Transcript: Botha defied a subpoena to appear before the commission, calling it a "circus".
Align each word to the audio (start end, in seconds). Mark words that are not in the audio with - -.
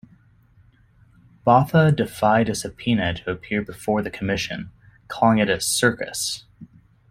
Botha 1.43 1.91
defied 1.91 2.49
a 2.49 2.55
subpoena 2.55 3.13
to 3.13 3.29
appear 3.29 3.61
before 3.63 4.01
the 4.01 4.09
commission, 4.09 4.71
calling 5.07 5.37
it 5.37 5.47
a 5.47 5.61
"circus". 5.61 6.43